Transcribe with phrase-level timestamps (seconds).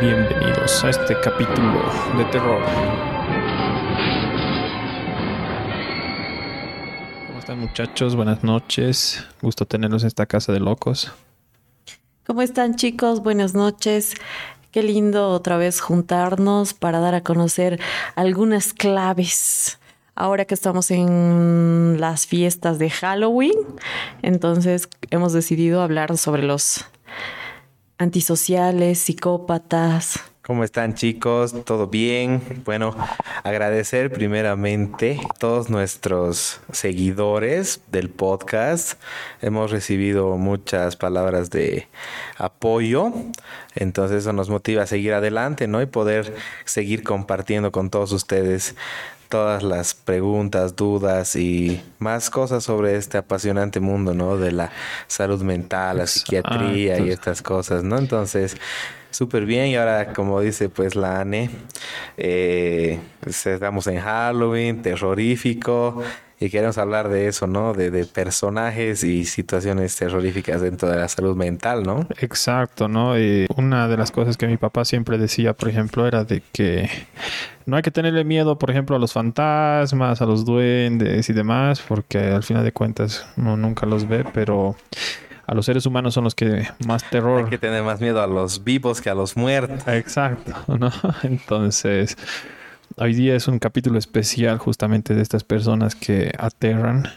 [0.00, 1.82] Bienvenidos a este capítulo
[2.16, 2.62] de terror.
[7.26, 8.16] ¿Cómo están muchachos?
[8.16, 9.24] Buenas noches.
[9.42, 11.12] Gusto tenerlos en esta casa de locos.
[12.26, 13.22] ¿Cómo están chicos?
[13.22, 14.14] Buenas noches.
[14.70, 17.78] Qué lindo otra vez juntarnos para dar a conocer
[18.14, 19.78] algunas claves.
[20.14, 23.58] Ahora que estamos en las fiestas de Halloween,
[24.22, 26.86] entonces hemos decidido hablar sobre los
[28.02, 30.20] antisociales, psicópatas.
[30.42, 31.54] ¿Cómo están chicos?
[31.64, 32.42] ¿Todo bien?
[32.64, 32.96] Bueno,
[33.44, 39.00] agradecer primeramente a todos nuestros seguidores del podcast.
[39.40, 41.86] Hemos recibido muchas palabras de
[42.38, 43.12] apoyo,
[43.76, 45.80] entonces eso nos motiva a seguir adelante, ¿no?
[45.80, 48.74] Y poder seguir compartiendo con todos ustedes
[49.32, 54.36] todas las preguntas, dudas y más cosas sobre este apasionante mundo, ¿no?
[54.36, 54.70] De la
[55.06, 57.96] salud mental, la psiquiatría y estas cosas, ¿no?
[57.96, 58.58] Entonces,
[59.10, 59.68] súper bien.
[59.68, 61.48] Y ahora, como dice pues la ANE,
[62.18, 66.02] eh, pues, estamos en Halloween, terrorífico
[66.42, 67.72] y queremos hablar de eso, ¿no?
[67.72, 72.08] De, de, personajes y situaciones terroríficas dentro de la salud mental, ¿no?
[72.18, 73.16] Exacto, ¿no?
[73.16, 76.90] Y una de las cosas que mi papá siempre decía, por ejemplo, era de que
[77.64, 81.80] no hay que tenerle miedo, por ejemplo, a los fantasmas, a los duendes y demás,
[81.86, 84.74] porque al final de cuentas uno nunca los ve, pero
[85.46, 87.44] a los seres humanos son los que más terror.
[87.44, 89.86] Hay que tener más miedo a los vivos que a los muertos.
[89.86, 90.90] Exacto, ¿no?
[91.22, 92.16] Entonces,
[92.96, 97.08] hoy día es un capítulo especial justamente de estas personas que aterran,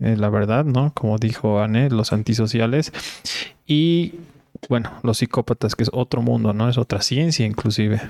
[0.00, 0.92] eh, la verdad, ¿no?
[0.94, 2.92] Como dijo Anne, los antisociales.
[3.66, 4.14] Y,
[4.68, 6.68] bueno, los psicópatas, que es otro mundo, ¿no?
[6.68, 8.00] Es otra ciencia inclusive.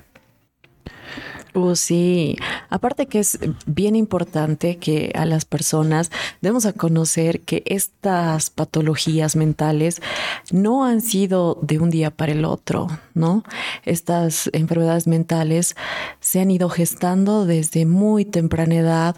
[1.54, 2.36] Uh, sí,
[2.68, 6.10] aparte que es bien importante que a las personas
[6.40, 10.02] demos a conocer que estas patologías mentales
[10.50, 13.44] no han sido de un día para el otro, ¿no?
[13.84, 15.76] Estas enfermedades mentales
[16.18, 19.16] se han ido gestando desde muy temprana edad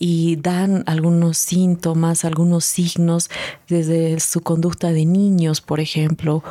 [0.00, 3.30] y dan algunos síntomas, algunos signos
[3.68, 6.42] desde su conducta de niños, por ejemplo.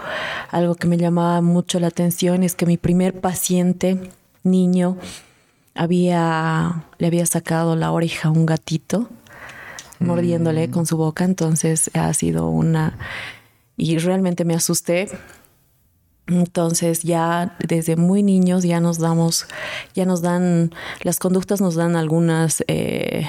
[0.52, 4.10] Algo que me llamaba mucho la atención es que mi primer paciente
[4.48, 4.98] niño
[5.78, 9.10] había, le había sacado la oreja a un gatito,
[10.00, 12.98] mordiéndole con su boca, entonces ha sido una...
[13.78, 15.08] Y realmente me asusté.
[16.28, 19.48] Entonces ya desde muy niños ya nos damos,
[19.94, 20.72] ya nos dan,
[21.04, 23.26] las conductas nos dan algunas eh,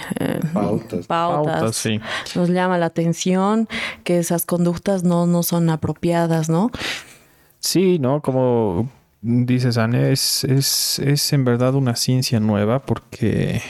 [0.53, 1.07] pautas.
[1.07, 1.77] pautas.
[1.77, 2.01] sí.
[2.35, 3.69] Nos llama la atención
[4.03, 6.73] que esas conductas no, no son apropiadas, ¿no?
[7.61, 8.21] Sí, ¿no?
[8.21, 8.89] Como
[9.21, 13.63] dices, Anne, es, es, es en verdad una ciencia nueva porque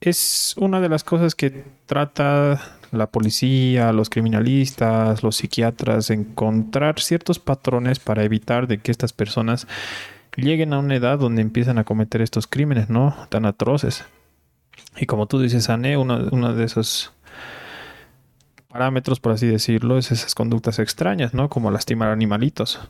[0.00, 7.38] es una de las cosas que trata la policía, los criminalistas, los psiquiatras, encontrar ciertos
[7.38, 9.66] patrones para evitar de que estas personas
[10.36, 13.14] lleguen a una edad donde empiezan a cometer estos crímenes, ¿no?
[13.28, 14.04] Tan atroces.
[14.96, 17.12] Y como tú dices, Anne, uno, de esos
[18.68, 21.48] parámetros, por así decirlo, es esas conductas extrañas, ¿no?
[21.48, 22.80] Como lastimar animalitos.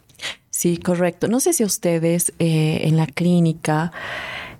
[0.60, 1.26] Sí, correcto.
[1.26, 3.92] No sé si ustedes eh, en la clínica,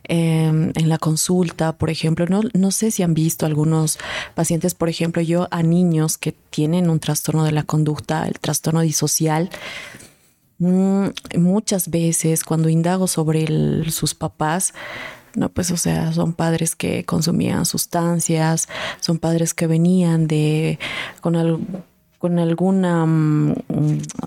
[0.05, 3.99] eh, en la consulta, por ejemplo, no, no sé si han visto algunos
[4.35, 8.81] pacientes, por ejemplo, yo a niños que tienen un trastorno de la conducta, el trastorno
[8.81, 9.51] disocial,
[10.57, 14.73] mmm, muchas veces cuando indago sobre sus papás,
[15.35, 20.79] no, pues, o sea, son padres que consumían sustancias, son padres que venían de
[21.21, 21.61] con algo
[22.21, 23.55] con alguna, um,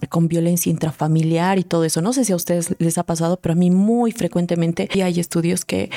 [0.10, 2.02] con violencia intrafamiliar y todo eso.
[2.02, 5.64] No sé si a ustedes les ha pasado, pero a mí muy frecuentemente hay estudios
[5.64, 5.92] que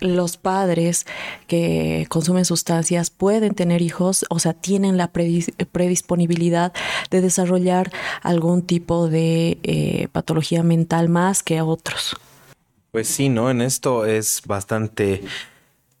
[0.00, 1.06] los padres
[1.46, 6.74] que consumen sustancias pueden tener hijos, o sea, tienen la predisponibilidad
[7.10, 12.14] de desarrollar algún tipo de eh, patología mental más que a otros.
[12.90, 13.50] Pues sí, ¿no?
[13.50, 15.22] En esto es bastante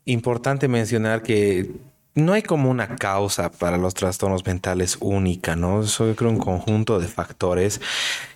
[0.04, 1.70] importante mencionar que
[2.18, 5.82] no hay como una causa para los trastornos mentales única, ¿no?
[5.82, 7.80] Eso yo creo un conjunto de factores.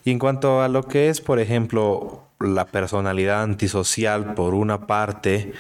[0.04, 5.52] Y en cuanto a lo que es, por ejemplo, la personalidad antisocial, por una parte,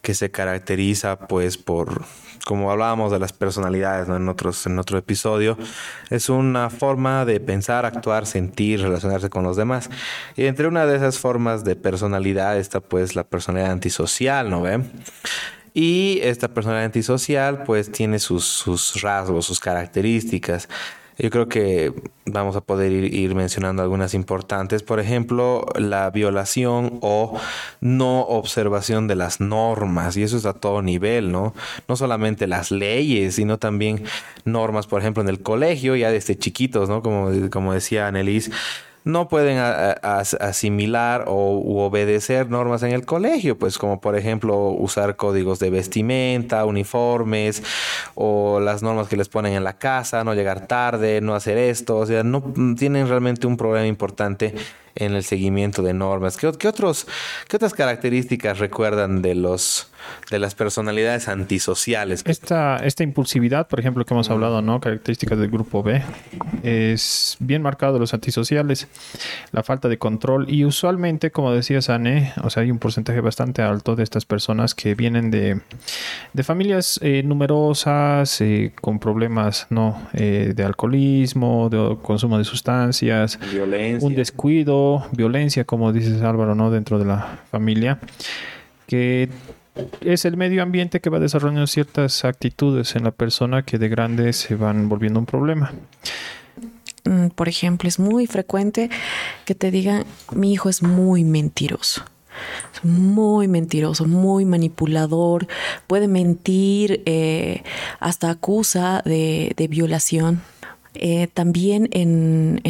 [0.00, 2.04] que se caracteriza pues por,
[2.44, 4.16] como hablábamos de las personalidades ¿no?
[4.16, 5.58] en, otros, en otro episodio,
[6.10, 9.90] es una forma de pensar, actuar, sentir, relacionarse con los demás.
[10.36, 14.80] Y entre una de esas formas de personalidad está pues la personalidad antisocial, ¿no ve?
[15.78, 20.70] Y esta personalidad antisocial pues tiene sus, sus rasgos, sus características.
[21.18, 21.92] Yo creo que
[22.24, 24.82] vamos a poder ir, ir, mencionando algunas importantes.
[24.82, 27.38] Por ejemplo, la violación o
[27.82, 30.16] no observación de las normas.
[30.16, 31.52] Y eso es a todo nivel, ¿no?
[31.88, 34.02] No solamente las leyes, sino también
[34.46, 37.02] normas, por ejemplo, en el colegio, ya desde chiquitos, ¿no?
[37.02, 38.50] Como, como decía Annelise
[39.06, 39.58] no pueden
[40.02, 46.64] asimilar o obedecer normas en el colegio, pues como por ejemplo usar códigos de vestimenta,
[46.64, 47.62] uniformes
[48.16, 51.98] o las normas que les ponen en la casa, no llegar tarde, no hacer esto,
[51.98, 52.42] o sea, no
[52.76, 54.52] tienen realmente un problema importante
[54.96, 56.36] en el seguimiento de normas.
[56.36, 57.06] ¿Qué, otros,
[57.48, 59.90] qué otras características recuerdan de los
[60.30, 62.22] de las personalidades antisociales?
[62.26, 64.80] Esta, esta impulsividad, por ejemplo, que hemos hablado, ¿no?
[64.80, 66.02] Características del grupo B,
[66.62, 68.88] es bien marcado de los antisociales,
[69.52, 73.62] la falta de control y usualmente, como decía Sane, o sea, hay un porcentaje bastante
[73.62, 75.60] alto de estas personas que vienen de,
[76.32, 80.08] de familias eh, numerosas, eh, con problemas, ¿no?
[80.12, 83.38] Eh, de alcoholismo, de consumo de sustancias,
[84.00, 86.70] un descuido violencia, como dices Álvaro, ¿no?
[86.70, 87.98] Dentro de la familia,
[88.86, 89.28] que
[90.00, 94.32] es el medio ambiente que va desarrollando ciertas actitudes en la persona que de grande
[94.32, 95.72] se van volviendo un problema.
[97.04, 98.90] Mm, por ejemplo, es muy frecuente
[99.44, 102.04] que te digan, mi hijo es muy mentiroso
[102.82, 105.46] muy mentiroso, muy manipulador,
[105.86, 107.62] puede mentir, eh,
[108.00, 110.42] hasta acusa de, de violación
[111.00, 112.60] eh, también en,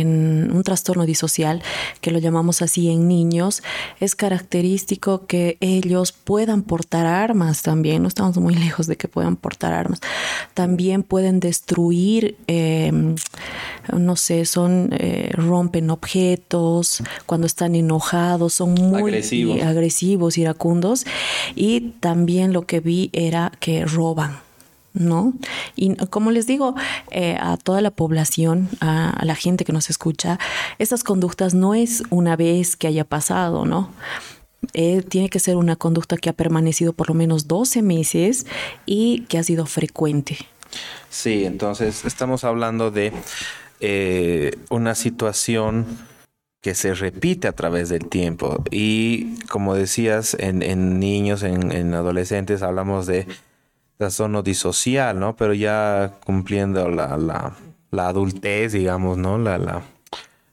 [0.52, 1.62] un trastorno disocial,
[2.00, 3.62] que lo llamamos así en niños,
[4.00, 9.37] es característico que ellos puedan portar armas también, no estamos muy lejos de que puedan
[9.37, 10.00] portar armas.
[10.55, 13.17] También pueden destruir, em,
[13.93, 19.62] no sé, son, eh, rompen objetos, cuando están enojados, son muy agresivos.
[19.62, 21.05] agresivos, iracundos.
[21.55, 24.46] Y también lo que vi era que roban
[24.97, 25.35] ¿no?
[25.77, 26.75] Y como les digo
[27.11, 30.39] eh, a toda la población, a, la gente que nos escucha,
[30.79, 33.91] estas conductas no es una vez que haya pasado, ¿no?
[34.73, 38.47] Eh, tiene que ser una conducta que ha permanecido por lo menos 12 meses
[38.85, 40.39] y que ha sido frecuente.
[41.11, 43.13] Sí, entonces estamos hablando de
[43.81, 45.87] eh, una situación
[46.63, 53.07] que se repite a través del tiempo y como decías, en, niños, en adolescentes hablamos
[53.07, 53.27] de
[53.97, 55.37] trastorno disocial, ¿no?
[55.37, 57.53] Pero ya cumpliendo la, la,
[57.91, 59.39] la adultez, digamos, ¿no?
[59.39, 59.83] La, la,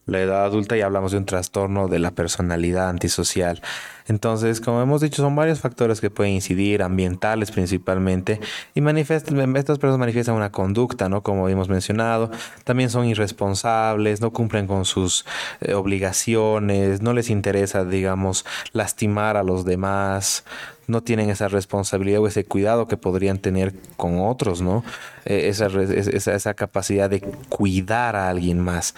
[0.05, 3.61] la edad adulta ya hablamos de un trastorno de la personalidad antisocial.
[4.07, 8.41] Entonces, como hemos dicho, son varios factores que pueden incidir, ambientales principalmente,
[8.73, 11.23] y manifiestan, estas personas manifiestan una conducta, ¿no?
[11.23, 12.29] Como hemos mencionado,
[12.65, 15.25] también son irresponsables, no cumplen con sus
[15.61, 20.44] eh, obligaciones, no les interesa, digamos, lastimar a los demás,
[20.88, 24.83] no tienen esa responsabilidad o ese cuidado que podrían tener con otros, ¿no?
[25.25, 28.95] Eh, esa, esa, esa, capacidad de cuidar a alguien más.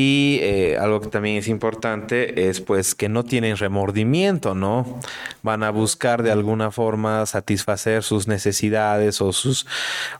[0.00, 5.00] Y eh, algo que también es importante es pues que no tienen remordimiento, ¿no?
[5.42, 9.66] Van a buscar de alguna forma satisfacer sus necesidades o sus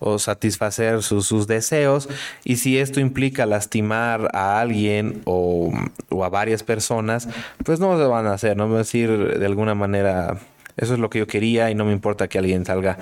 [0.00, 2.08] o satisfacer sus, sus deseos.
[2.42, 5.72] Y si esto implica lastimar a alguien o,
[6.08, 7.28] o a varias personas,
[7.64, 8.66] pues no lo van a hacer, ¿no?
[8.80, 10.40] Es decir, de alguna manera
[10.78, 12.98] eso es lo que yo quería y no me importa que alguien salga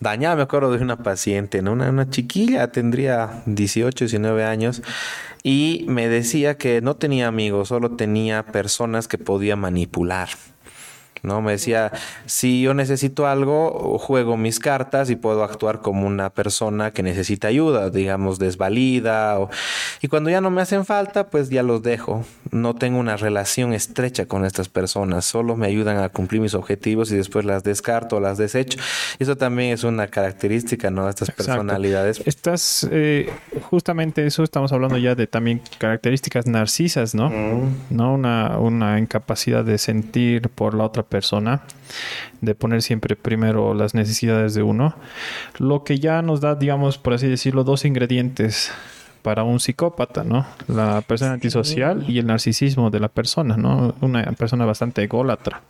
[0.00, 0.36] dañado.
[0.36, 1.72] Me acuerdo de una paciente, ¿no?
[1.72, 4.82] una, una chiquilla, tendría 18, 19 años,
[5.42, 10.28] y me decía que no tenía amigos, solo tenía personas que podía manipular.
[11.22, 11.42] ¿no?
[11.42, 11.92] Me decía,
[12.26, 17.48] si yo necesito algo, juego mis cartas y puedo actuar como una persona que necesita
[17.48, 19.38] ayuda, digamos, desvalida.
[20.00, 22.24] Y cuando ya no me hacen falta, pues ya los dejo.
[22.50, 27.10] No tengo una relación estrecha con estas personas, solo me ayudan a cumplir mis objetivos
[27.12, 28.78] y después las descarto, las desecho.
[29.18, 31.04] Eso también es una característica, ¿no?
[31.04, 32.22] De estas personalidades.
[32.26, 33.30] Estás, eh,
[33.70, 37.30] justamente eso estamos hablando ya de también características narcisas, ¿no?
[37.30, 37.74] Mm.
[37.90, 38.14] ¿No?
[38.14, 41.62] Una, una incapacidad de sentir por la otra persona,
[42.40, 44.94] de poner siempre primero las necesidades de uno,
[45.58, 48.72] lo que ya nos da, digamos, por así decirlo, dos ingredientes
[49.22, 50.46] para un psicópata, ¿no?
[50.68, 53.94] La persona antisocial y el narcisismo de la persona, ¿no?
[54.00, 55.62] Una persona bastante ególatra.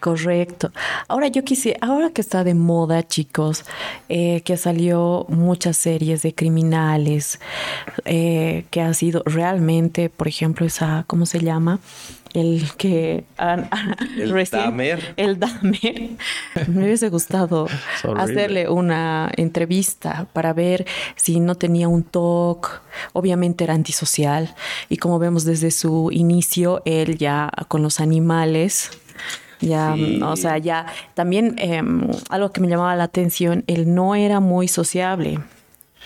[0.00, 0.70] Correcto.
[1.08, 3.64] Ahora yo quisiera, ahora que está de moda, chicos,
[4.08, 7.40] eh, que salió muchas series de criminales,
[8.04, 11.80] eh, que ha sido realmente, por ejemplo, esa, ¿cómo se llama?
[12.34, 13.24] el que
[14.18, 15.14] el Damer.
[15.16, 16.10] El Damer.
[16.68, 17.66] Me hubiese gustado
[18.16, 20.86] hacerle una entrevista para ver
[21.16, 22.82] si no tenía un TOC.
[23.12, 24.54] Obviamente era antisocial.
[24.88, 28.90] Y como vemos desde su inicio, él ya con los animales.
[29.60, 34.40] Ya, o sea, ya también em, algo que me llamaba la atención, él no era
[34.40, 35.38] muy sociable.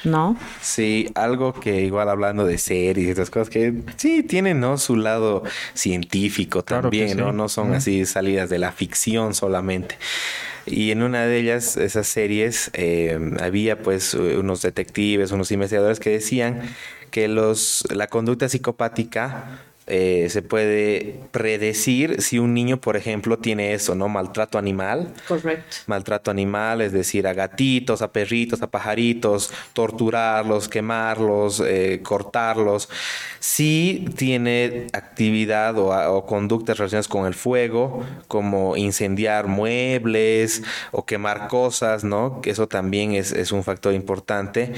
[0.04, 0.36] ¿no?
[0.60, 4.76] Sí, algo que igual hablando de series y estas cosas que sí tienen, ¿no?
[4.76, 5.44] Su lado
[5.74, 7.32] científico también, ¿no?
[7.32, 9.96] No son así salidas de la ficción solamente.
[10.66, 16.10] Y en una de ellas, esas series, eh, había pues unos detectives, unos investigadores que
[16.10, 16.62] decían
[17.10, 23.74] que los, la conducta psicopática eh, se puede predecir si un niño, por ejemplo, tiene
[23.74, 24.08] eso, ¿no?
[24.08, 25.12] Maltrato animal.
[25.26, 25.78] Correcto.
[25.86, 32.88] Maltrato animal, es decir, a gatitos, a perritos, a pajaritos, torturarlos, quemarlos, eh, cortarlos.
[33.40, 40.62] Si tiene actividad o, conductas relacionadas con el fuego, como incendiar muebles
[40.92, 42.40] o quemar cosas, ¿no?
[42.40, 44.72] Que eso también es, es un factor importante.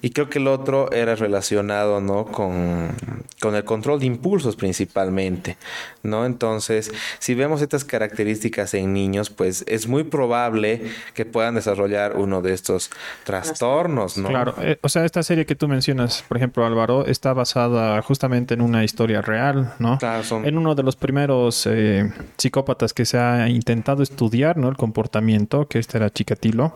[0.00, 2.24] Y creo que el otro era relacionado, ¿no?
[2.24, 2.94] Con,
[3.40, 4.06] con el control de
[4.54, 5.56] principalmente,
[6.04, 6.24] ¿no?
[6.24, 10.82] Entonces, si vemos estas características en niños, pues es muy probable
[11.14, 12.90] que puedan desarrollar uno de estos
[13.24, 14.28] trastornos, ¿no?
[14.28, 18.54] Claro, eh, o sea, esta serie que tú mencionas, por ejemplo, Álvaro, está basada justamente
[18.54, 19.98] en una historia real, ¿no?
[20.44, 24.68] En uno de los primeros eh, psicópatas que se ha intentado estudiar, ¿no?
[24.68, 26.74] El comportamiento, que este era Chikatilo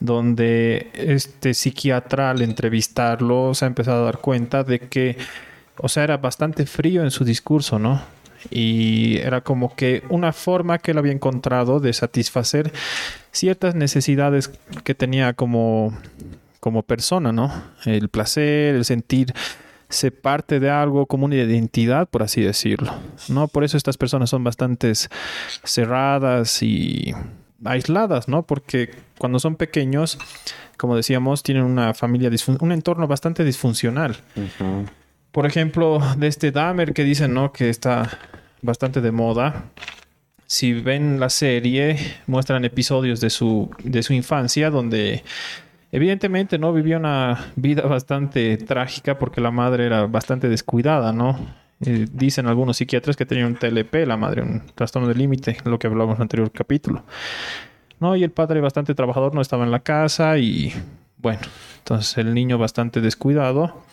[0.00, 5.16] donde este psiquiatra al entrevistarlo se ha empezado a dar cuenta de que
[5.78, 8.02] o sea, era bastante frío en su discurso, ¿no?
[8.50, 12.72] Y era como que una forma que él había encontrado de satisfacer
[13.32, 14.50] ciertas necesidades
[14.84, 15.96] que tenía como,
[16.60, 17.52] como persona, ¿no?
[17.84, 22.92] El placer, el sentirse parte de algo como una identidad, por así decirlo,
[23.28, 23.48] ¿no?
[23.48, 24.92] Por eso estas personas son bastante
[25.64, 27.14] cerradas y
[27.64, 28.42] aisladas, ¿no?
[28.42, 30.18] Porque cuando son pequeños,
[30.76, 32.30] como decíamos, tienen una familia,
[32.60, 34.16] un entorno bastante disfuncional
[35.36, 37.52] por ejemplo, de este Dahmer que dicen, ¿no?
[37.52, 38.08] Que está
[38.62, 39.64] bastante de moda.
[40.46, 45.24] Si ven la serie, muestran episodios de su, de su infancia donde
[45.92, 51.38] evidentemente no vivió una vida bastante trágica porque la madre era bastante descuidada, ¿no?
[51.84, 55.78] Eh, dicen algunos psiquiatras que tenía un TLP, la madre, un trastorno de límite, lo
[55.78, 57.04] que hablábamos en el anterior capítulo.
[58.00, 58.16] ¿No?
[58.16, 60.72] Y el padre bastante trabajador no estaba en la casa y
[61.18, 61.40] bueno,
[61.76, 63.84] entonces el niño bastante descuidado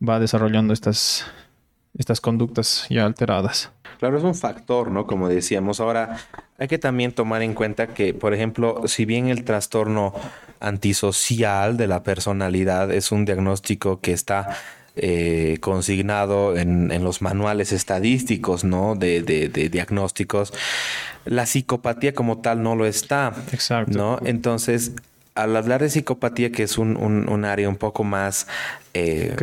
[0.00, 1.26] va desarrollando estas,
[1.96, 3.70] estas conductas ya alteradas.
[3.98, 5.06] Claro, es un factor, ¿no?
[5.06, 5.80] Como decíamos.
[5.80, 6.18] Ahora,
[6.58, 10.12] hay que también tomar en cuenta que, por ejemplo, si bien el trastorno
[10.60, 14.56] antisocial de la personalidad es un diagnóstico que está
[14.96, 18.94] eh, consignado en, en, los manuales estadísticos, ¿no?
[18.94, 20.52] De, de, de, diagnósticos.
[21.24, 23.34] La psicopatía como tal no lo está.
[23.52, 23.96] Exacto.
[23.96, 24.18] ¿no?
[24.24, 24.92] Entonces,
[25.34, 28.46] al hablar de psicopatía, que es un, un, área un poco más,
[28.92, 29.34] eh,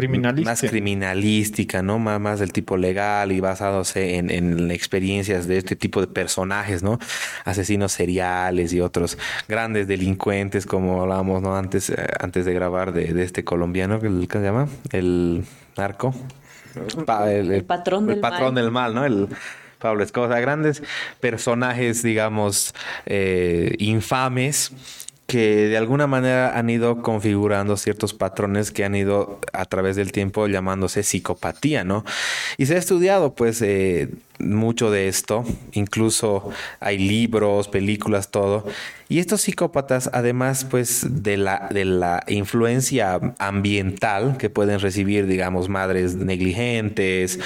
[0.45, 1.99] más criminalística, ¿no?
[1.99, 6.81] Más, más del tipo legal y basados en, en, experiencias de este tipo de personajes,
[6.81, 6.97] ¿no?
[7.43, 9.17] Asesinos seriales y otros
[9.49, 11.57] grandes delincuentes, como hablábamos, ¿no?
[11.57, 14.69] Antes, eh, antes de grabar de, de este colombiano, ¿qué se llama?
[14.93, 15.43] El
[15.75, 16.15] narco.
[17.27, 19.05] el, patrón del el patrón del mal, ¿no?
[19.05, 19.27] El
[19.77, 20.39] Pablo Escobar.
[20.39, 20.81] Grandes
[21.19, 22.73] personajes, digamos,
[23.05, 24.71] eh, infames
[25.31, 30.11] que de alguna manera han ido configurando ciertos patrones que han ido a través del
[30.11, 32.03] tiempo llamándose psicopatía, ¿no?
[32.57, 34.09] Y se ha estudiado, pues, eh,
[34.39, 36.49] mucho de esto, incluso
[36.81, 38.65] hay libros, películas, todo.
[39.11, 45.67] Y estos psicópatas, además, pues, de la, de la influencia ambiental que pueden recibir, digamos,
[45.67, 47.37] madres negligentes,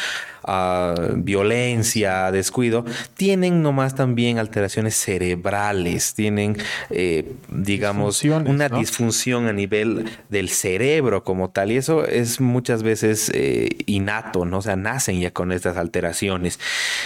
[0.48, 6.56] uh, violencia, descuido, tienen nomás también alteraciones cerebrales, tienen,
[6.92, 11.72] eh, digamos, una disfunción a nivel del cerebro como tal.
[11.72, 14.60] Y eso es muchas veces eh, innato, ¿no?
[14.60, 16.60] O sea, nacen ya con estas alteraciones.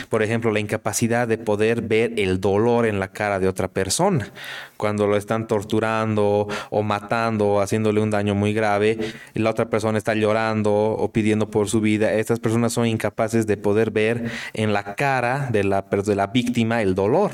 [0.10, 4.34] Por ejemplo, la incapacidad de poder ver el dolor en la cara de otra persona.
[4.78, 8.98] Cuando lo están torturando o matando o haciéndole un daño muy grave,
[9.34, 13.46] y la otra persona está llorando o pidiendo por su vida, estas personas son incapaces
[13.48, 17.32] de poder ver en la cara de la, de la víctima el dolor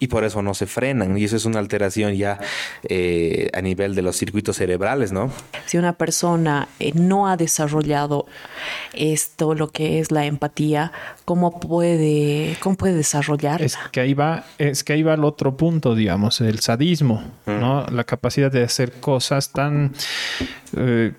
[0.00, 1.16] y por eso no se frenan.
[1.16, 2.40] Y eso es una alteración ya
[2.82, 5.30] eh, a nivel de los circuitos cerebrales, ¿no?
[5.66, 8.26] Si una persona eh, no ha desarrollado
[8.94, 10.90] esto, lo que es la empatía,
[11.26, 13.66] ¿cómo puede, cómo puede desarrollarla?
[13.66, 17.86] Es que ahí va, es que ahí va el otro punto, digamos, el sadismo, ¿no?
[17.86, 19.92] La capacidad de hacer cosas tan
[20.76, 21.12] eh,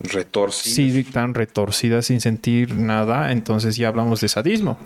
[0.00, 0.74] retorcidas.
[0.74, 4.78] Sí, tan retorcidas sin sentir nada, entonces ya hablamos de sadismo.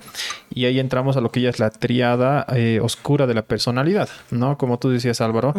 [0.51, 4.09] Y ahí entramos a lo que ya es la triada eh, oscura de la personalidad,
[4.31, 4.57] ¿no?
[4.57, 5.55] Como tú decías, Álvaro.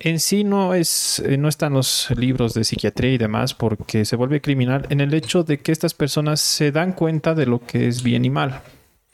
[0.00, 4.16] En sí no es, eh, no están los libros de psiquiatría y demás porque se
[4.16, 7.88] vuelve criminal en el hecho de que estas personas se dan cuenta de lo que
[7.88, 8.60] es bien y mal.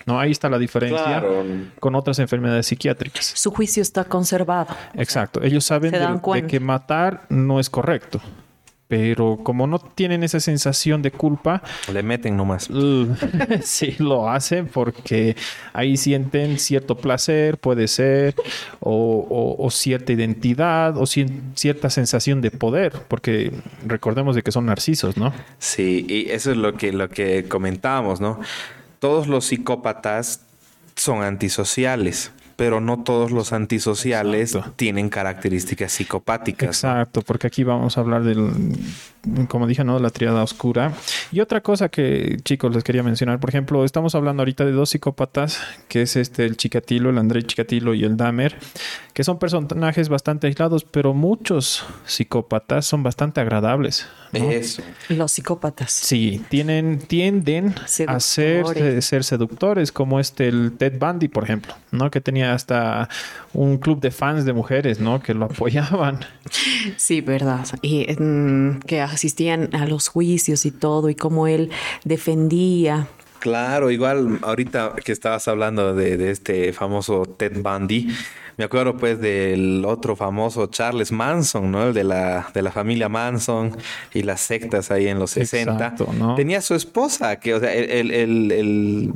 [0.07, 0.19] ¿no?
[0.19, 1.23] Ahí está la diferencia
[1.79, 3.25] con otras enfermedades psiquiátricas.
[3.37, 4.75] Su juicio está conservado.
[4.95, 5.41] Exacto.
[5.43, 8.21] Ellos saben de, que matar no es correcto
[8.93, 12.69] pero como no tienen esa sensación de culpa, le meten nomás.
[13.63, 15.35] sí, lo hacen porque
[15.73, 18.35] ahí sienten cierto placer, puede ser,
[18.81, 23.51] o, cierta identidad, o cierta sensación de poder, porque
[23.87, 25.33] recordemos de que son narcisos, ¿no?
[25.59, 28.41] Sí, y eso es lo que, lo que comentábamos, ¿no?
[28.99, 30.43] Todos los psicópatas
[30.97, 36.69] son antisociales pero no todos los antisociales tienen características psicopáticas.
[36.69, 38.51] Exacto, porque aquí vamos a hablar del,
[39.49, 39.99] como dije, ¿no?
[39.99, 40.93] La triada oscura.
[41.31, 44.91] Y otra cosa que, chicos, les quería mencionar, por ejemplo, estamos hablando ahorita de dos
[44.91, 48.57] psicópatas, que es este, el Chikatilo, el André Chikatilo y el Dahmer,
[49.13, 54.07] que son personajes bastante aislados, pero muchos psicópatas son bastante agradables.
[54.33, 54.83] Eso.
[55.11, 55.93] Los psicópatas.
[55.93, 57.75] Sí, tienen, tienden
[58.07, 62.11] a ser, eh, ser seductores, como este, el Ted Bundy, por ejemplo, ¿no?
[62.11, 63.09] Que tenía hasta
[63.53, 65.21] un club de fans de mujeres, ¿no?
[65.21, 66.21] Que lo apoyaban.
[66.97, 67.67] Sí, verdad.
[67.83, 71.71] Y mm, que asistían a los juicios y todo, y cómo él
[72.05, 73.09] defendía
[73.43, 78.09] Claro, igual ahorita que estabas hablando de, de, este famoso Ted Bundy,
[78.57, 81.89] me acuerdo pues del otro famoso Charles Manson, ¿no?
[81.89, 83.77] El de la, de la familia Manson
[84.15, 85.97] y las sectas ahí en los 60.
[86.37, 89.13] Tenía su esposa, que, o sea, el, el, el,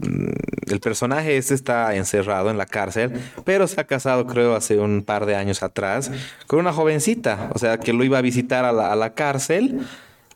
[0.67, 3.13] el, personaje este está encerrado en la cárcel,
[3.45, 6.11] pero se ha casado, creo, hace un par de años atrás,
[6.49, 9.87] con una jovencita, o sea, que lo iba a visitar a la, a la cárcel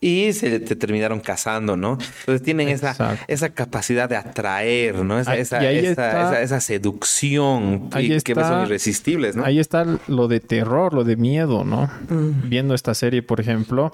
[0.03, 1.99] y se, terminaron casando, ¿no?
[2.21, 5.19] Entonces tienen esa, esa capacidad de atraer, ¿no?
[5.19, 9.45] Esa, esa, esa, seducción que, son irresistibles, ¿no?
[9.45, 11.91] Ahí está lo de terror, lo de miedo, ¿no?
[12.09, 13.91] Viendo esta serie, por ejemplo,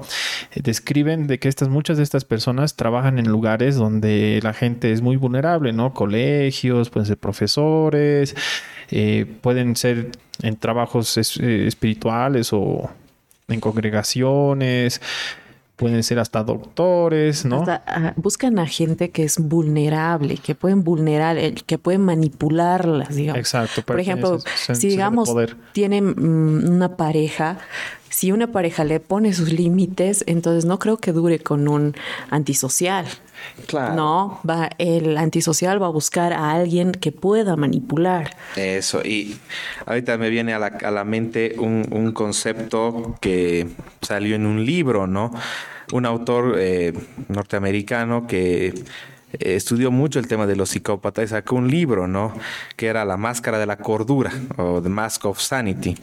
[0.55, 4.93] eh, describen de que estas, muchas de estas personas trabajan en lugares donde la gente
[4.93, 5.93] es muy vulnerable, ¿no?
[5.93, 8.33] Colegios, pueden ser profesores,
[8.91, 10.11] eh, pueden ser
[10.41, 12.89] en trabajos eh, espirituales o
[13.49, 15.01] en congregaciones
[15.77, 17.63] pueden ser hasta doctores, ¿no?
[18.15, 23.39] buscan a gente que es vulnerable, que pueden vulnerar, eh, que pueden manipularlas, digamos.
[23.39, 23.83] Exacto.
[23.83, 24.39] Por ejemplo,
[24.73, 25.33] si digamos
[25.73, 27.59] tienen mm, una pareja,
[28.09, 31.95] si una pareja le pone sus límites, entonces no creo que dure con un
[32.31, 33.05] antisocial.
[33.65, 33.95] Claro.
[33.95, 38.35] No, va, el antisocial va a buscar a alguien que pueda manipular.
[38.55, 39.37] Eso, y
[39.85, 43.67] ahorita me viene a la, a la mente un, un, concepto que
[44.01, 45.31] salió en un libro, ¿no?
[45.91, 46.93] Un autor eh,
[47.29, 52.33] norteamericano que eh, estudió mucho el tema de los psicópatas y sacó un libro, ¿no?
[52.75, 55.95] Que era La Máscara de la Cordura o The Mask of Sanity.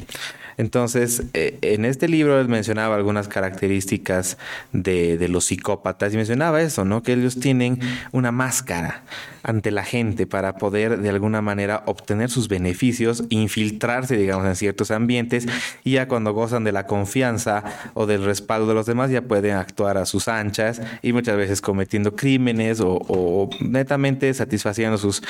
[0.56, 4.38] Entonces, eh, en este libro él mencionaba algunas características
[4.72, 7.02] de, los psicópatas y mencionaba eso, ¿no?
[7.02, 7.80] Que ellos tienen
[8.12, 9.02] una máscara
[9.42, 14.90] ante la gente para poder de alguna manera obtener sus beneficios, infiltrarse, digamos, en ciertos
[14.90, 15.46] ambientes
[15.84, 17.62] y ya cuando gozan de la confianza
[17.94, 21.60] o del respaldo de los demás ya pueden actuar a sus anchas y muchas veces
[21.60, 25.22] cometiendo crímenes o, netamente satisfaciendo sus,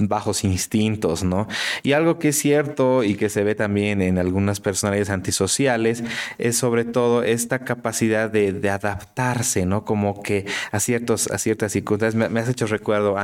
[0.00, 1.48] bajos instintos, ¿no?
[1.82, 6.02] Y algo que es cierto y que se ve también en algunas personalidades antisociales
[6.38, 9.84] es sobre todo esta capacidad de, de adaptarse, ¿no?
[9.84, 12.30] Como que a, ciertos, a ciertas circunstancias.
[12.30, 13.16] Me, has hecho recuerdo,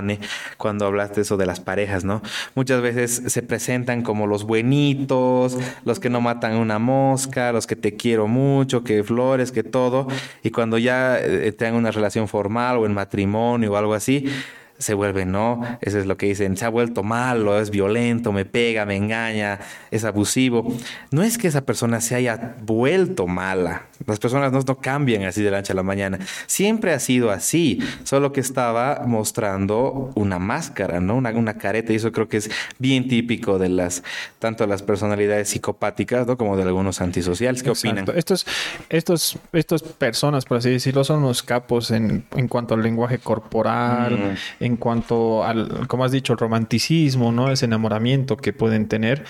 [0.59, 2.21] cuando hablaste eso de las parejas, ¿no?
[2.55, 7.77] Muchas veces se presentan como los buenitos, los que no matan una mosca, los que
[7.77, 10.09] te quiero mucho, que flores, que todo,
[10.43, 14.27] y cuando ya eh, tengan una relación formal o en matrimonio o algo así,
[14.79, 18.45] se vuelve, no, eso es lo que dicen, se ha vuelto malo, es violento, me
[18.45, 19.61] pega, me engaña,
[19.91, 20.73] es abusivo.
[21.11, 25.43] No es que esa persona se haya vuelto mala, las personas no, no cambian así
[25.43, 30.39] de la noche a la mañana, siempre ha sido así, solo que estaba mostrando una
[30.39, 31.17] máscara, ¿no?
[31.17, 34.03] Una, una careta, y eso creo que es bien típico de las,
[34.39, 36.37] tanto las personalidades psicopáticas, ¿no?
[36.37, 37.63] Como de algunos antisociales.
[37.63, 38.07] ¿Qué opinan?
[38.15, 38.47] Estos,
[38.89, 44.19] estos, estos personas, por así decirlo, son los capos en, en cuanto al lenguaje corporal,
[44.19, 47.51] mm en cuanto al, como has dicho, el romanticismo, ¿no?
[47.51, 49.25] Ese enamoramiento que pueden tener,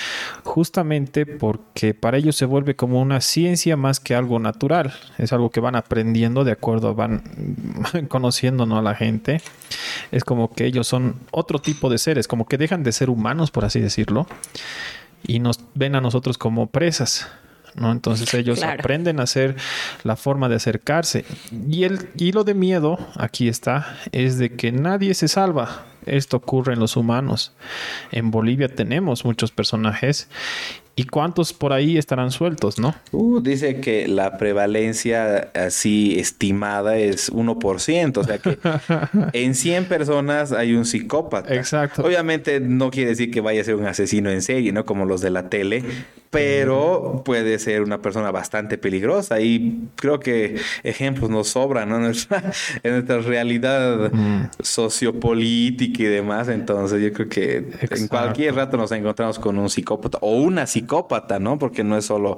[0.45, 4.56] justamente porque para ellos se vuelve como una ciencia más que algo natural.
[5.19, 7.23] Es algo que van aprendiendo de acuerdo, van
[8.09, 9.41] conociendo a la gente.
[10.13, 13.51] Es como que ellos son otro tipo de seres, como que dejan de ser humanos,
[13.51, 14.27] por así decirlo,
[15.27, 17.29] y nos ven a nosotros como presas.
[17.75, 17.93] ¿no?
[17.93, 19.57] Entonces ellos aprenden a hacer
[20.03, 21.25] la forma de acercarse.
[21.69, 25.85] Y el hilo de miedo, aquí está, es de que nadie se salva.
[26.07, 27.53] Esto ocurre en los humanos.
[28.13, 30.29] En Bolivia tenemos muchos personajes
[30.99, 32.95] ¿Y cuántos por ahí estarán sueltos, no?
[33.13, 38.59] Uh, dice que la prevalencia así estimada es 1%, o sea que
[39.39, 41.55] en 100 personas hay un psicópata.
[41.55, 42.03] Exacto.
[42.03, 44.87] Obviamente no quiere decir que vaya a ser un asesino en serie, ¿no?
[44.87, 45.85] Como los de la tele,
[46.31, 51.97] pero puede ser una persona bastante peligrosa y creo que ejemplos nos sobran ¿no?
[51.97, 52.43] en, nuestra,
[52.83, 54.51] en nuestra realidad mm.
[54.61, 56.49] sociopolítica y demás.
[56.49, 61.39] Entonces yo creo que en cualquier rato nos encontramos con un psicópata o una psicópata,
[61.39, 61.59] ¿no?
[61.59, 62.37] Porque no es solo,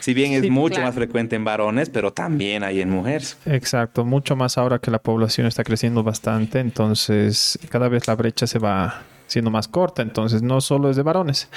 [0.00, 3.38] si bien es mucho más frecuente en varones, pero también hay en mujeres.
[3.46, 8.46] Exacto, mucho más ahora que la población está creciendo bastante, entonces cada vez la brecha
[8.46, 11.48] se va siendo más corta, entonces no solo es de varones.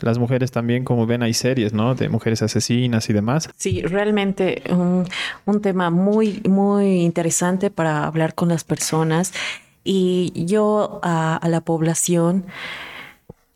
[0.00, 1.94] Las mujeres también, como ven, hay series, ¿no?
[1.94, 3.50] De mujeres asesinas y demás.
[3.56, 5.06] Sí, realmente un,
[5.44, 9.32] un tema muy, muy interesante para hablar con las personas.
[9.84, 12.44] Y yo a, la población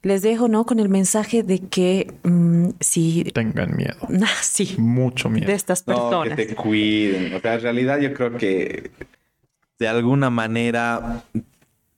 [0.02, 0.66] les dejo, ¿no?
[0.66, 3.24] Con el mensaje de que mm, si...
[3.32, 3.96] Tengan miedo.
[4.22, 4.74] Ah, sí.
[4.78, 5.46] Mucho miedo.
[5.46, 6.28] De estas personas.
[6.28, 7.34] No, que te cuiden.
[7.34, 8.90] O sea, en realidad yo creo que
[9.78, 11.24] de alguna manera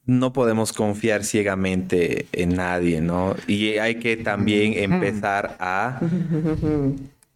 [0.06, 3.34] no podemos confiar ciegamente en nadie, ¿no?
[3.48, 6.00] Y hay que también empezar a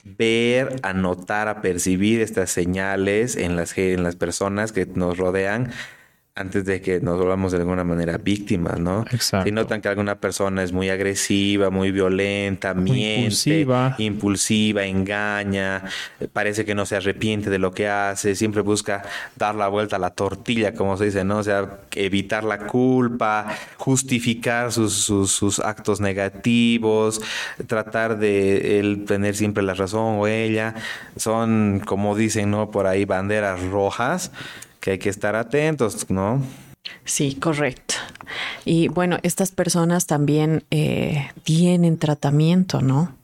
[0.05, 5.73] ver, a notar, a percibir estas señales en las, en las personas que nos rodean
[6.41, 9.05] antes de que nos volvamos de alguna manera víctimas, ¿no?
[9.11, 9.45] Exacto.
[9.45, 13.95] Si notan que alguna persona es muy agresiva, muy violenta, miente, impulsiva.
[13.99, 15.85] impulsiva, engaña,
[16.33, 19.03] parece que no se arrepiente de lo que hace, siempre busca
[19.37, 21.39] dar la vuelta a la tortilla, como se dice, ¿no?
[21.39, 27.21] O sea, evitar la culpa, justificar sus, sus, actos negativos,
[27.67, 30.75] tratar de él tener siempre la razón o ella,
[31.17, 32.71] son, como dicen, ¿no?
[32.71, 34.33] Por ahí banderas rojas
[34.81, 36.43] que hay que estar atentos, ¿no?
[37.05, 37.95] Sí, correcto.
[38.65, 43.15] Y bueno, estas personas también eh, tienen tratamiento, ¿no?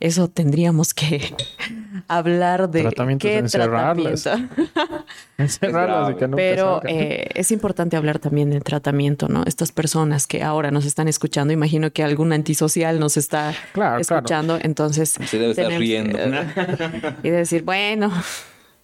[0.00, 1.34] Eso tendríamos que
[2.08, 3.28] hablar de qué tratamiento.
[5.38, 9.44] Encerrarlas y que Pero eh, es importante hablar también del tratamiento, ¿no?
[9.46, 13.54] Estas personas que ahora nos están escuchando, imagino que algún antisocial nos está
[13.98, 16.18] escuchando, entonces se debe estar riendo
[17.22, 18.10] y decir, bueno.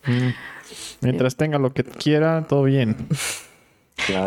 [0.06, 0.55] Mm.
[1.00, 2.96] Mientras tenga lo que quiera, todo bien.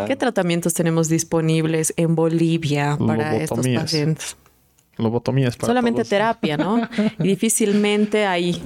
[0.06, 4.36] ¿Qué tratamientos tenemos disponibles en Bolivia para estos pacientes?
[4.96, 6.88] Lobotomías para Solamente terapia, ¿no?
[7.18, 8.62] y difícilmente hay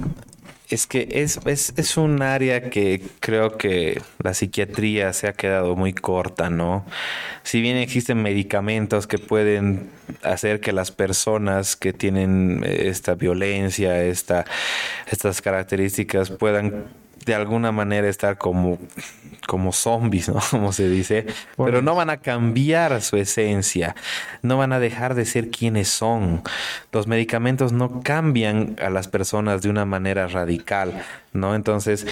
[0.69, 5.93] es que es, es, un área que creo que la psiquiatría se ha quedado muy
[5.93, 6.85] corta, ¿no?
[7.43, 9.89] Si bien existen medicamentos que pueden
[10.23, 14.45] hacer que las personas que tienen esta violencia, esta,
[15.07, 16.85] estas características puedan
[17.25, 18.77] de alguna manera estar como,
[19.47, 20.39] como zombies, ¿no?
[20.51, 21.25] Como se dice,
[21.57, 23.95] pero no van a cambiar su esencia,
[24.41, 26.43] no van a dejar de ser quienes son.
[26.91, 31.55] Los medicamentos no cambian a las personas de una manera radical, ¿no?
[31.55, 32.05] Entonces,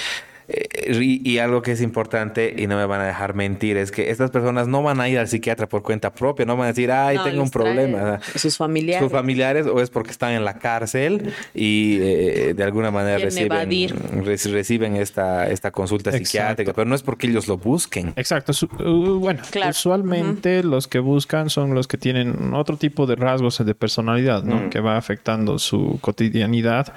[0.48, 4.10] eh, y, algo que es importante y no me van a dejar mentir es que
[4.10, 6.92] estas personas no van a ir al psiquiatra por cuenta propia, no van a decir,
[6.92, 8.20] ay, tengo un problema.
[8.36, 9.04] Sus familiares.
[9.04, 13.96] Sus familiares o es porque están en la cárcel y eh, de alguna manera reciben,
[14.26, 18.14] reciben esta, esta consulta psiquiátrica, pero no es porque ellos lo busquen.
[18.16, 18.54] Exacto.
[18.80, 23.76] Uh, bueno, usualmente los que buscan son los que tienen otro tipo de rasgos de
[23.76, 24.70] personalidad, ¿no?
[24.70, 26.94] Que va afectando su cotidianidad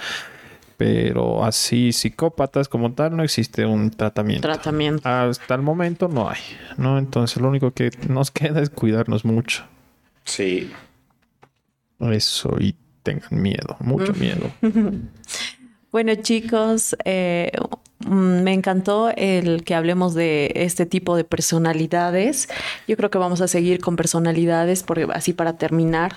[0.76, 4.46] pero así psicópatas como tal no existe un tratamiento.
[4.46, 5.08] Tratamiento.
[5.08, 6.40] Hasta el momento no hay,
[6.76, 6.98] ¿no?
[6.98, 9.64] Entonces lo único que nos queda es cuidarnos mucho.
[10.24, 10.70] Sí.
[12.00, 14.50] Eso y tengan miedo, mucho miedo.
[15.92, 17.52] bueno chicos, eh,
[18.00, 22.48] mm, me encantó el que hablemos de este tipo de personalidades.
[22.86, 26.16] Yo creo que vamos a seguir con personalidades, porque así para terminar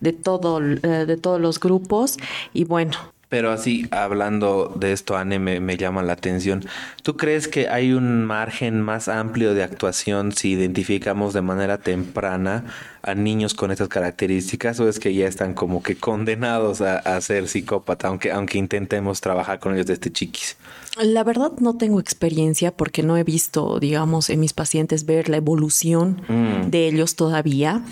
[0.00, 2.18] de todo, eh, de todos los grupos.
[2.52, 6.64] Y bueno, pero así, hablando de esto, Anne, me, llama la atención.
[7.02, 12.62] ¿Tú crees que hay un margen más amplio de actuación si identificamos de manera temprana
[13.02, 17.20] a niños con estas características o es que ya están como que condenados a, a
[17.20, 20.56] ser psicópata, aunque, aunque intentemos trabajar con ellos desde chiquis?
[21.02, 25.38] La verdad no tengo experiencia porque no he visto, digamos, en mis pacientes ver la
[25.38, 26.70] evolución mm.
[26.70, 27.82] de ellos todavía,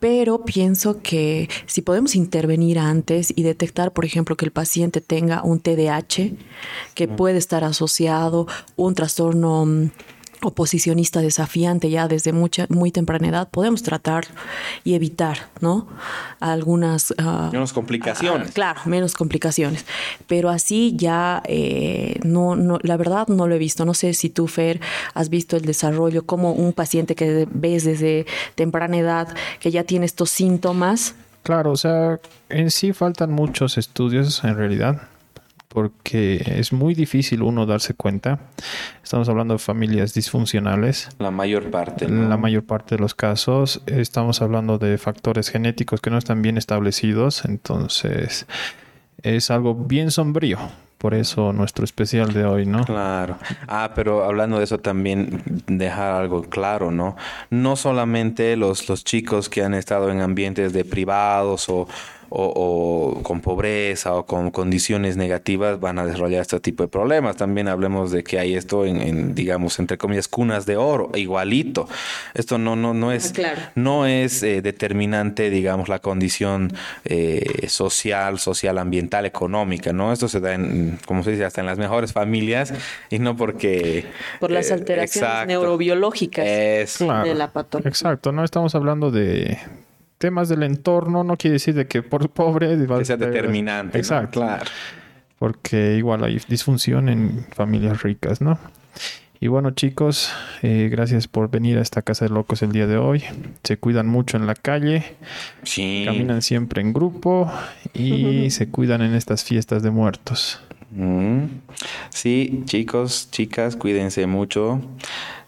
[0.00, 5.42] pero pienso que si podemos intervenir antes y detectar, por ejemplo, que el paciente tenga
[5.44, 6.32] un TDAH
[6.94, 9.90] que puede estar asociado, un trastorno mm,
[10.42, 14.26] oposicionista desafiante ya desde mucha, muy temprana edad, podemos tratar
[14.84, 15.86] y evitar, ¿no?
[16.40, 17.14] Algunas...
[17.18, 18.48] Ah, menos complicaciones.
[18.48, 19.84] Ah, claro, menos complicaciones.
[20.26, 23.84] Pero así ya, eh, no, no, la verdad no lo he visto.
[23.84, 24.80] No sé si tú, Fer,
[25.14, 29.28] has visto el desarrollo, como un paciente que ves desde temprana edad,
[29.60, 31.14] que ya tiene estos síntomas.
[31.42, 35.09] Claro, o sea, en sí faltan muchos estudios en realidad
[35.72, 38.40] porque es muy difícil uno darse cuenta.
[39.04, 41.08] Estamos hablando de familias disfuncionales.
[41.20, 42.08] La mayor parte.
[42.08, 43.80] La mayor parte de los casos.
[43.86, 47.44] Estamos hablando de factores genéticos que no están bien establecidos.
[47.44, 48.46] Entonces,
[49.22, 50.58] es algo bien sombrío.
[50.98, 52.84] Por eso nuestro especial de hoy, ¿no?
[52.84, 53.38] Claro.
[53.68, 57.16] Ah, pero hablando de eso también dejar algo claro, ¿no?
[57.48, 61.88] No solamente los, los chicos que han estado en ambientes de privados o,
[62.30, 67.36] o, con pobreza o con condiciones negativas van a desarrollar este tipo de problemas.
[67.36, 71.88] También hablemos de que hay esto en, digamos, entre comillas, cunas de oro, igualito.
[72.34, 76.72] Esto no, no, no es, ah, no es eh, determinante, digamos, la condición
[77.04, 80.12] eh, social, social, ambiental, económica, ¿no?
[80.12, 82.72] Esto se da en, como se dice, hasta en las mejores familias
[83.10, 84.06] y no porque...
[84.38, 87.88] Por las eh, alteraciones neurobiológicas de la patología.
[87.88, 89.58] Exacto, no estamos hablando de
[90.20, 92.76] temas del entorno no quiere decir de que por pobre...
[92.76, 93.96] Que sea determinante.
[93.96, 94.40] Exacto.
[94.40, 94.70] Claro.
[95.38, 98.58] Porque igual hay disfunción en familias ricas, ¿no?
[99.40, 100.30] Y bueno chicos,
[100.60, 103.24] eh, gracias por venir a esta casa de locos el día de hoy.
[103.64, 105.04] Se cuidan mucho en la calle.
[105.62, 106.02] Sí.
[106.04, 107.50] Caminan siempre en grupo
[107.94, 110.60] y se cuidan en estas fiestas de muertos.
[110.90, 111.44] Mm.
[112.10, 114.82] Sí, chicos, chicas, cuídense mucho.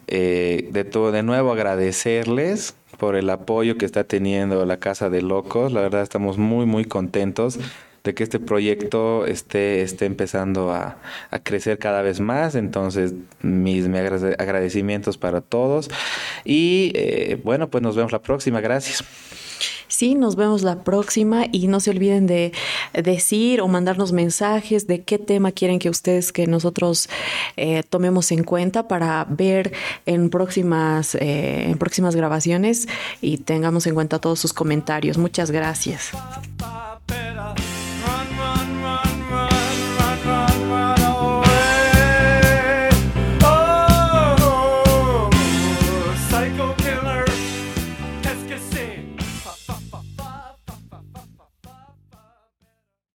[0.07, 5.23] Eh, de todo, de nuevo agradecerles por el apoyo que está teniendo la Casa de
[5.23, 5.73] Locos.
[5.73, 7.59] La verdad estamos muy, muy contentos
[8.05, 10.99] de que este proyecto esté, esté empezando a,
[11.43, 12.55] crecer cada vez más.
[12.55, 13.87] Entonces, mis,
[14.39, 15.91] agradecimientos para todos.
[16.45, 18.61] Y eh, bueno, pues nos vemos la próxima.
[18.61, 19.03] Gracias.
[19.93, 22.55] Sí, nos vemos la próxima y no se olviden de
[22.95, 27.11] decir o mandarnos mensajes de qué tema quieren que ustedes, que nosotros
[27.59, 29.75] eh, tomemos en cuenta para ver
[30.07, 32.89] en próximas, eh, en próximas grabaciones
[33.21, 35.19] y tengamos en cuenta todos sus comentarios.
[35.19, 36.11] Muchas gracias.